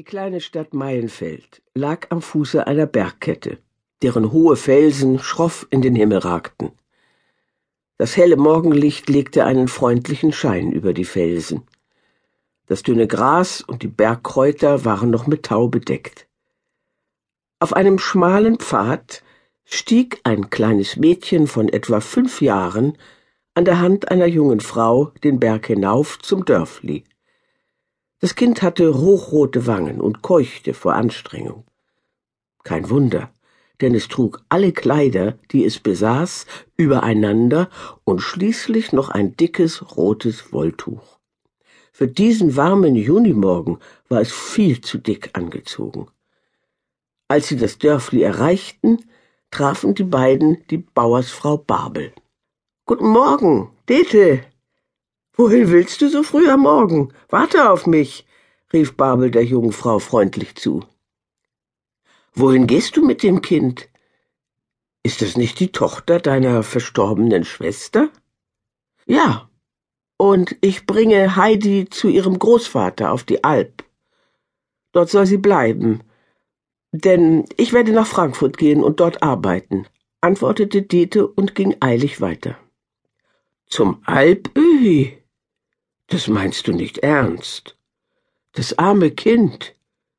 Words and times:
Die 0.00 0.04
kleine 0.04 0.40
Stadt 0.40 0.72
Meilenfeld 0.72 1.60
lag 1.74 2.06
am 2.08 2.22
Fuße 2.22 2.66
einer 2.66 2.86
Bergkette, 2.86 3.58
deren 4.00 4.32
hohe 4.32 4.56
Felsen 4.56 5.18
schroff 5.18 5.66
in 5.68 5.82
den 5.82 5.94
Himmel 5.94 6.16
ragten. 6.16 6.72
Das 7.98 8.16
helle 8.16 8.38
Morgenlicht 8.38 9.10
legte 9.10 9.44
einen 9.44 9.68
freundlichen 9.68 10.32
Schein 10.32 10.72
über 10.72 10.94
die 10.94 11.04
Felsen. 11.04 11.64
Das 12.66 12.82
dünne 12.82 13.06
Gras 13.08 13.60
und 13.60 13.82
die 13.82 13.88
Bergkräuter 13.88 14.86
waren 14.86 15.10
noch 15.10 15.26
mit 15.26 15.42
Tau 15.42 15.68
bedeckt. 15.68 16.26
Auf 17.58 17.74
einem 17.74 17.98
schmalen 17.98 18.58
Pfad 18.58 19.22
stieg 19.66 20.18
ein 20.24 20.48
kleines 20.48 20.96
Mädchen 20.96 21.46
von 21.46 21.68
etwa 21.68 22.00
fünf 22.00 22.40
Jahren 22.40 22.96
an 23.52 23.66
der 23.66 23.80
Hand 23.80 24.10
einer 24.10 24.24
jungen 24.24 24.60
Frau 24.60 25.12
den 25.22 25.38
Berg 25.38 25.66
hinauf 25.66 26.18
zum 26.20 26.46
Dörfli. 26.46 27.04
Das 28.20 28.34
Kind 28.34 28.60
hatte 28.60 28.94
hochrote 28.98 29.66
Wangen 29.66 30.00
und 30.00 30.20
keuchte 30.20 30.74
vor 30.74 30.94
Anstrengung. 30.94 31.64
Kein 32.64 32.90
Wunder, 32.90 33.30
denn 33.80 33.94
es 33.94 34.08
trug 34.08 34.44
alle 34.50 34.72
Kleider, 34.72 35.38
die 35.50 35.64
es 35.64 35.78
besaß, 35.78 36.44
übereinander 36.76 37.70
und 38.04 38.20
schließlich 38.20 38.92
noch 38.92 39.08
ein 39.08 39.36
dickes 39.36 39.96
rotes 39.96 40.52
Wolltuch. 40.52 41.18
Für 41.92 42.08
diesen 42.08 42.56
warmen 42.56 42.94
Junimorgen 42.94 43.78
war 44.08 44.20
es 44.20 44.32
viel 44.32 44.82
zu 44.82 44.98
dick 44.98 45.30
angezogen. 45.32 46.06
Als 47.26 47.48
sie 47.48 47.56
das 47.56 47.78
Dörfli 47.78 48.22
erreichten, 48.22 48.98
trafen 49.50 49.94
die 49.94 50.04
beiden 50.04 50.62
die 50.68 50.78
Bauersfrau 50.78 51.56
Babel. 51.56 52.12
Guten 52.84 53.08
Morgen, 53.08 53.70
Dete, 53.88 54.44
Wohin 55.34 55.70
willst 55.70 56.00
du 56.00 56.08
so 56.08 56.22
früh 56.22 56.48
am 56.48 56.60
Morgen? 56.60 57.12
Warte 57.28 57.70
auf 57.70 57.86
mich, 57.86 58.26
rief 58.72 58.96
Babel 58.96 59.30
der 59.30 59.44
jungen 59.44 59.72
Frau 59.72 59.98
freundlich 59.98 60.54
zu. 60.56 60.84
Wohin 62.34 62.66
gehst 62.66 62.96
du 62.96 63.04
mit 63.04 63.22
dem 63.22 63.42
Kind? 63.42 63.88
Ist 65.02 65.22
es 65.22 65.36
nicht 65.36 65.58
die 65.60 65.72
Tochter 65.72 66.20
deiner 66.20 66.62
verstorbenen 66.62 67.44
Schwester? 67.44 68.10
Ja. 69.06 69.48
Und 70.18 70.56
ich 70.60 70.86
bringe 70.86 71.36
Heidi 71.36 71.88
zu 71.88 72.08
ihrem 72.08 72.38
Großvater 72.38 73.10
auf 73.10 73.24
die 73.24 73.42
Alp. 73.42 73.84
Dort 74.92 75.08
soll 75.08 75.24
sie 75.24 75.38
bleiben. 75.38 76.02
Denn 76.92 77.46
ich 77.56 77.72
werde 77.72 77.92
nach 77.92 78.06
Frankfurt 78.06 78.58
gehen 78.58 78.82
und 78.82 79.00
dort 79.00 79.22
arbeiten, 79.22 79.86
antwortete 80.20 80.82
Dete 80.82 81.26
und 81.26 81.54
ging 81.54 81.76
eilig 81.80 82.20
weiter. 82.20 82.58
Zum 83.66 84.02
Alpöhi? 84.04 85.19
Das 86.10 86.26
meinst 86.26 86.66
du 86.66 86.72
nicht 86.72 86.98
ernst? 86.98 87.76
Das 88.52 88.76
arme 88.78 89.12
Kind, 89.12 89.76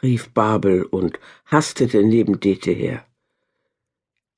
rief 0.00 0.30
Babel 0.30 0.84
und 0.84 1.18
hastete 1.46 2.04
neben 2.04 2.38
Dete 2.38 2.70
her. 2.70 3.04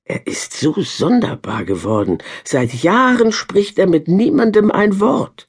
Er 0.04 0.26
ist 0.26 0.54
so 0.54 0.72
sonderbar 0.80 1.64
geworden. 1.66 2.18
Seit 2.44 2.72
Jahren 2.72 3.30
spricht 3.30 3.78
er 3.78 3.86
mit 3.86 4.08
niemandem 4.08 4.70
ein 4.70 5.00
Wort. 5.00 5.48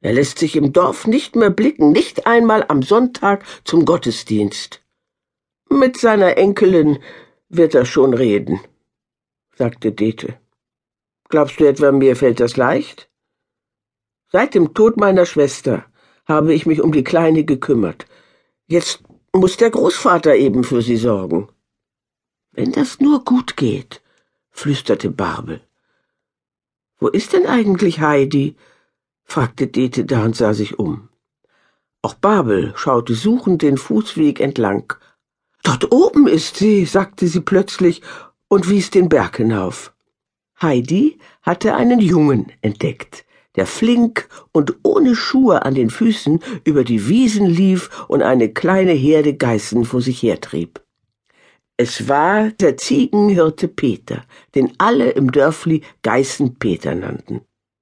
Er 0.00 0.12
lässt 0.12 0.38
sich 0.38 0.54
im 0.54 0.72
Dorf 0.72 1.08
nicht 1.08 1.34
mehr 1.34 1.50
blicken, 1.50 1.90
nicht 1.90 2.28
einmal 2.28 2.64
am 2.68 2.82
Sonntag 2.82 3.44
zum 3.64 3.84
Gottesdienst. 3.84 4.80
Mit 5.68 5.96
seiner 5.98 6.36
Enkelin 6.36 7.00
wird 7.48 7.74
er 7.74 7.84
schon 7.84 8.14
reden, 8.14 8.60
sagte 9.56 9.90
Dete. 9.90 10.38
Glaubst 11.28 11.58
du 11.58 11.64
etwa, 11.64 11.90
mir 11.90 12.14
fällt 12.14 12.38
das 12.38 12.56
leicht? 12.56 13.08
Seit 14.32 14.54
dem 14.54 14.74
Tod 14.74 14.96
meiner 14.96 15.26
Schwester 15.26 15.84
habe 16.24 16.54
ich 16.54 16.64
mich 16.64 16.80
um 16.80 16.92
die 16.92 17.04
Kleine 17.04 17.44
gekümmert. 17.44 18.06
Jetzt 18.66 19.02
muss 19.32 19.56
der 19.56 19.70
Großvater 19.70 20.36
eben 20.36 20.62
für 20.62 20.82
sie 20.82 20.96
sorgen. 20.96 21.48
Wenn 22.52 22.72
das 22.72 23.00
nur 23.00 23.24
gut 23.24 23.56
geht, 23.56 24.02
flüsterte 24.50 25.10
Barbel. 25.10 25.60
Wo 26.98 27.08
ist 27.08 27.32
denn 27.32 27.46
eigentlich 27.46 28.00
Heidi? 28.00 28.56
fragte 29.24 29.66
Dete 29.66 30.04
da 30.04 30.24
und 30.24 30.36
sah 30.36 30.54
sich 30.54 30.78
um. 30.78 31.08
Auch 32.02 32.14
Babel 32.14 32.72
schaute 32.76 33.14
suchend 33.14 33.62
den 33.62 33.78
Fußweg 33.78 34.40
entlang. 34.40 34.92
Dort 35.62 35.92
oben 35.92 36.26
ist 36.26 36.56
sie, 36.56 36.84
sagte 36.84 37.26
sie 37.26 37.40
plötzlich 37.40 38.02
und 38.48 38.68
wies 38.68 38.90
den 38.90 39.08
Berg 39.08 39.38
hinauf. 39.38 39.92
Heidi 40.60 41.18
hatte 41.42 41.74
einen 41.74 42.00
Jungen 42.00 42.52
entdeckt, 42.62 43.24
der 43.56 43.66
flink 43.66 44.28
und 44.52 44.76
ohne 44.82 45.16
Schuhe 45.16 45.64
an 45.64 45.74
den 45.74 45.90
Füßen 45.90 46.40
über 46.64 46.84
die 46.84 47.08
Wiesen 47.08 47.46
lief 47.46 47.90
und 48.08 48.22
eine 48.22 48.52
kleine 48.52 48.92
Herde 48.92 49.34
Geißen 49.34 49.84
vor 49.84 50.00
sich 50.00 50.22
hertrieb. 50.22 50.80
Es 51.76 52.08
war 52.08 52.50
der 52.50 52.76
Ziegenhirte 52.76 53.66
Peter, 53.66 54.24
den 54.54 54.72
alle 54.78 55.10
im 55.10 55.32
Dörfli 55.32 55.82
Geißen 56.02 56.58
Peter 56.58 56.94
nannten. 56.94 57.40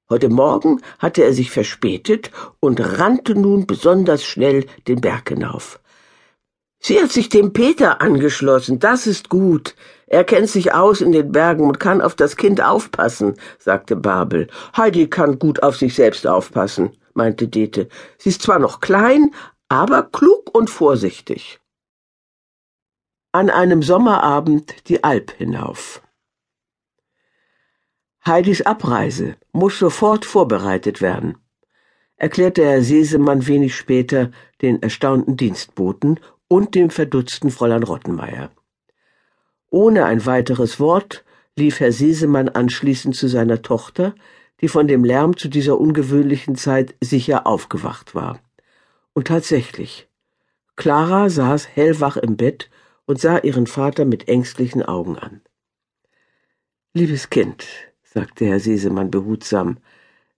Heute 0.08 0.30
Morgen 0.30 0.80
hatte 0.98 1.22
er 1.22 1.34
sich 1.34 1.50
verspätet 1.50 2.30
und 2.60 2.80
rannte 2.80 3.34
nun 3.34 3.66
besonders 3.66 4.24
schnell 4.24 4.66
den 4.86 5.00
Berg 5.00 5.28
hinauf. 5.28 5.80
Sie 6.80 6.98
hat 7.02 7.10
sich 7.10 7.28
dem 7.28 7.52
Peter 7.52 8.00
angeschlossen, 8.00 8.78
das 8.78 9.06
ist 9.06 9.28
gut. 9.28 9.74
Er 10.10 10.24
kennt 10.24 10.48
sich 10.48 10.72
aus 10.72 11.02
in 11.02 11.12
den 11.12 11.32
Bergen 11.32 11.64
und 11.64 11.78
kann 11.78 12.00
auf 12.00 12.14
das 12.14 12.36
Kind 12.36 12.62
aufpassen, 12.62 13.34
sagte 13.58 13.94
Babel. 13.94 14.48
Heidi 14.76 15.08
kann 15.08 15.38
gut 15.38 15.62
auf 15.62 15.76
sich 15.76 15.94
selbst 15.94 16.26
aufpassen, 16.26 16.96
meinte 17.12 17.46
Dete. 17.46 17.88
Sie 18.16 18.30
ist 18.30 18.42
zwar 18.42 18.58
noch 18.58 18.80
klein, 18.80 19.32
aber 19.68 20.02
klug 20.04 20.56
und 20.56 20.70
vorsichtig. 20.70 21.60
An 23.32 23.50
einem 23.50 23.82
Sommerabend 23.82 24.88
die 24.88 25.04
Alp 25.04 25.32
hinauf. 25.32 26.00
Heidis 28.26 28.62
Abreise 28.62 29.36
muss 29.52 29.78
sofort 29.78 30.24
vorbereitet 30.24 31.02
werden, 31.02 31.36
erklärte 32.16 32.64
Herr 32.64 32.82
Sesemann 32.82 33.46
wenig 33.46 33.76
später 33.76 34.30
den 34.62 34.82
erstaunten 34.82 35.36
Dienstboten 35.36 36.18
und 36.48 36.74
dem 36.74 36.88
verdutzten 36.88 37.50
Fräulein 37.50 37.82
Rottenmeier. 37.82 38.50
Ohne 39.70 40.06
ein 40.06 40.24
weiteres 40.24 40.80
Wort 40.80 41.24
lief 41.56 41.80
Herr 41.80 41.92
Sesemann 41.92 42.48
anschließend 42.48 43.14
zu 43.14 43.28
seiner 43.28 43.62
Tochter, 43.62 44.14
die 44.60 44.68
von 44.68 44.88
dem 44.88 45.04
Lärm 45.04 45.36
zu 45.36 45.48
dieser 45.48 45.78
ungewöhnlichen 45.78 46.56
Zeit 46.56 46.94
sicher 47.00 47.46
aufgewacht 47.46 48.14
war. 48.14 48.40
Und 49.12 49.28
tatsächlich, 49.28 50.08
Clara 50.76 51.28
saß 51.28 51.68
hellwach 51.68 52.16
im 52.16 52.36
Bett 52.36 52.70
und 53.04 53.20
sah 53.20 53.38
ihren 53.38 53.66
Vater 53.66 54.04
mit 54.04 54.28
ängstlichen 54.28 54.82
Augen 54.82 55.18
an. 55.18 55.40
Liebes 56.94 57.30
Kind, 57.30 57.66
sagte 58.02 58.46
Herr 58.46 58.60
Sesemann 58.60 59.10
behutsam, 59.10 59.78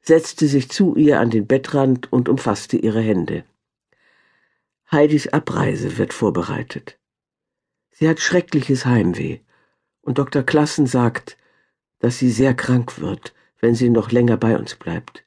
setzte 0.02 0.46
sich 0.46 0.70
zu 0.70 0.96
ihr 0.96 1.20
an 1.20 1.30
den 1.30 1.46
Bettrand 1.46 2.12
und 2.12 2.28
umfasste 2.28 2.76
ihre 2.76 3.00
Hände. 3.00 3.44
Heidis 4.90 5.28
Abreise 5.28 5.98
wird 5.98 6.12
vorbereitet. 6.12 6.98
Sie 8.00 8.08
hat 8.08 8.18
schreckliches 8.18 8.86
Heimweh, 8.86 9.40
und 10.00 10.16
Dr. 10.16 10.42
Klassen 10.42 10.86
sagt, 10.86 11.36
dass 11.98 12.18
sie 12.18 12.30
sehr 12.30 12.54
krank 12.54 12.98
wird, 12.98 13.34
wenn 13.60 13.74
sie 13.74 13.90
noch 13.90 14.10
länger 14.10 14.38
bei 14.38 14.56
uns 14.56 14.74
bleibt. 14.74 15.22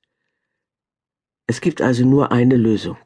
Es 1.46 1.62
gibt 1.62 1.84
also 1.84 2.04
nur 2.04 2.32
eine 2.32 2.58
Lösung. 2.58 2.98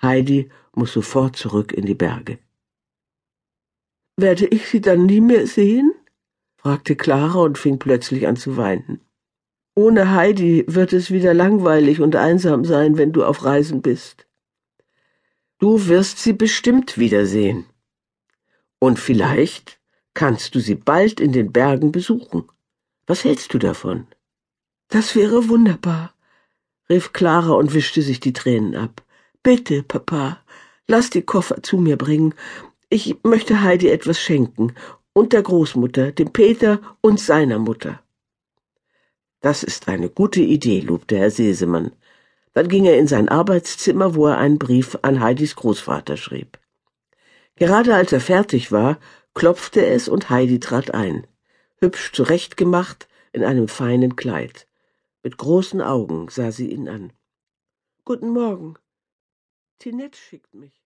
Heidi 0.00 0.48
muss 0.72 0.94
sofort 0.94 1.36
zurück 1.36 1.74
in 1.74 1.84
die 1.84 1.94
Berge. 1.94 2.38
Werde 4.16 4.46
ich 4.46 4.68
sie 4.68 4.80
dann 4.80 5.04
nie 5.04 5.20
mehr 5.20 5.46
sehen? 5.46 5.92
fragte 6.56 6.96
Clara 6.96 7.40
und 7.40 7.58
fing 7.58 7.78
plötzlich 7.78 8.26
an 8.26 8.36
zu 8.36 8.56
weinen. 8.56 9.02
Ohne 9.74 10.12
Heidi 10.12 10.64
wird 10.66 10.94
es 10.94 11.10
wieder 11.10 11.34
langweilig 11.34 12.00
und 12.00 12.16
einsam 12.16 12.64
sein, 12.64 12.96
wenn 12.96 13.12
du 13.12 13.22
auf 13.22 13.44
Reisen 13.44 13.82
bist. 13.82 14.26
Du 15.58 15.88
wirst 15.88 16.20
sie 16.20 16.32
bestimmt 16.32 16.96
wiedersehen. 16.96 17.66
Und 18.86 19.00
vielleicht 19.00 19.80
kannst 20.14 20.54
du 20.54 20.60
sie 20.60 20.76
bald 20.76 21.18
in 21.18 21.32
den 21.32 21.50
Bergen 21.50 21.90
besuchen. 21.90 22.44
Was 23.08 23.24
hältst 23.24 23.52
du 23.52 23.58
davon? 23.58 24.06
Das 24.86 25.16
wäre 25.16 25.48
wunderbar, 25.48 26.14
rief 26.88 27.12
Clara 27.12 27.54
und 27.54 27.74
wischte 27.74 28.00
sich 28.00 28.20
die 28.20 28.32
Tränen 28.32 28.76
ab. 28.76 29.02
Bitte, 29.42 29.82
Papa, 29.82 30.38
lass 30.86 31.10
die 31.10 31.22
Koffer 31.22 31.64
zu 31.64 31.78
mir 31.78 31.96
bringen. 31.96 32.32
Ich 32.88 33.16
möchte 33.24 33.60
Heidi 33.64 33.88
etwas 33.88 34.20
schenken 34.20 34.72
und 35.12 35.32
der 35.32 35.42
Großmutter, 35.42 36.12
dem 36.12 36.32
Peter 36.32 36.80
und 37.00 37.18
seiner 37.18 37.58
Mutter. 37.58 38.00
Das 39.40 39.64
ist 39.64 39.88
eine 39.88 40.10
gute 40.10 40.42
Idee, 40.42 40.78
lobte 40.78 41.18
Herr 41.18 41.32
Sesemann. 41.32 41.90
Dann 42.52 42.68
ging 42.68 42.84
er 42.84 43.00
in 43.00 43.08
sein 43.08 43.28
Arbeitszimmer, 43.28 44.14
wo 44.14 44.28
er 44.28 44.38
einen 44.38 44.60
Brief 44.60 44.96
an 45.02 45.18
Heidis 45.18 45.56
Großvater 45.56 46.16
schrieb. 46.16 46.60
Gerade 47.56 47.94
als 47.94 48.12
er 48.12 48.20
fertig 48.20 48.70
war, 48.70 49.00
klopfte 49.32 49.84
es 49.84 50.08
und 50.08 50.28
Heidi 50.28 50.60
trat 50.60 50.92
ein, 50.92 51.26
hübsch 51.78 52.12
zurechtgemacht 52.12 53.08
in 53.32 53.44
einem 53.44 53.68
feinen 53.68 54.14
Kleid. 54.14 54.68
Mit 55.22 55.38
großen 55.38 55.80
Augen 55.80 56.28
sah 56.28 56.52
sie 56.52 56.70
ihn 56.70 56.88
an. 56.88 57.12
Guten 58.04 58.28
Morgen. 58.28 58.74
Tinette 59.78 60.18
schickt 60.18 60.54
mich. 60.54 60.84